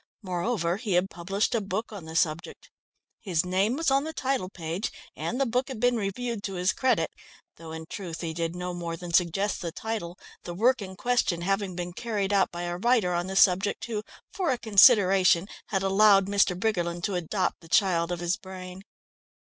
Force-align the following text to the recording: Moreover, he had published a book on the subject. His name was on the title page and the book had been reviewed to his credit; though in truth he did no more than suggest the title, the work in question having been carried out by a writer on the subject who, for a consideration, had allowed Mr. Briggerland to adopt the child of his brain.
Moreover, 0.23 0.77
he 0.77 0.93
had 0.93 1.11
published 1.11 1.53
a 1.53 1.61
book 1.61 1.93
on 1.93 2.05
the 2.05 2.15
subject. 2.15 2.71
His 3.19 3.45
name 3.45 3.75
was 3.77 3.91
on 3.91 4.03
the 4.03 4.13
title 4.13 4.49
page 4.49 4.91
and 5.15 5.39
the 5.39 5.45
book 5.45 5.67
had 5.67 5.79
been 5.79 5.95
reviewed 5.95 6.41
to 6.45 6.55
his 6.55 6.73
credit; 6.73 7.11
though 7.57 7.71
in 7.71 7.85
truth 7.85 8.21
he 8.21 8.33
did 8.33 8.55
no 8.55 8.73
more 8.73 8.97
than 8.97 9.13
suggest 9.13 9.61
the 9.61 9.71
title, 9.71 10.17
the 10.43 10.55
work 10.55 10.81
in 10.81 10.95
question 10.95 11.41
having 11.41 11.75
been 11.75 11.93
carried 11.93 12.33
out 12.33 12.49
by 12.51 12.63
a 12.63 12.77
writer 12.77 13.13
on 13.13 13.27
the 13.27 13.35
subject 13.35 13.85
who, 13.85 14.01
for 14.33 14.49
a 14.49 14.57
consideration, 14.57 15.47
had 15.67 15.83
allowed 15.83 16.25
Mr. 16.25 16.59
Briggerland 16.59 17.03
to 17.03 17.13
adopt 17.13 17.61
the 17.61 17.69
child 17.69 18.11
of 18.11 18.21
his 18.21 18.37
brain. 18.37 18.81